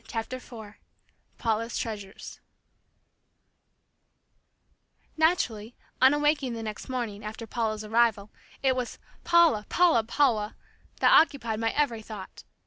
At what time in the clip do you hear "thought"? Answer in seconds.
12.01-12.43